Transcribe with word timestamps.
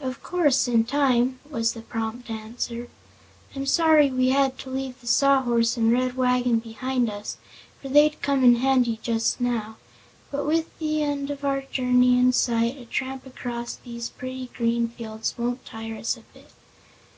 "Of 0.00 0.22
course, 0.22 0.66
in 0.66 0.84
time," 0.84 1.38
was 1.50 1.74
the 1.74 1.82
prompt 1.82 2.30
answer. 2.30 2.88
"I'm 3.54 3.66
sorry 3.66 4.10
we 4.10 4.30
had 4.30 4.56
to 4.60 4.70
leave 4.70 4.98
the 5.02 5.06
Sawhorse 5.06 5.76
and 5.76 5.90
the 5.92 5.96
Red 5.96 6.16
Wagon 6.16 6.60
behind 6.60 7.10
us, 7.10 7.36
for 7.82 7.90
they'd 7.90 8.22
come 8.22 8.42
in 8.42 8.56
handy 8.56 9.00
just 9.02 9.42
now; 9.42 9.76
but 10.30 10.46
with 10.46 10.78
the 10.78 11.02
end 11.02 11.30
of 11.30 11.44
our 11.44 11.60
journey 11.60 12.18
in 12.18 12.32
sight 12.32 12.78
a 12.78 12.86
tramp 12.86 13.26
across 13.26 13.74
these 13.74 14.08
pretty 14.08 14.48
green 14.56 14.88
fields 14.88 15.34
won't 15.36 15.66
tire 15.66 15.96
us 15.98 16.16
a 16.16 16.22
bit." 16.32 16.50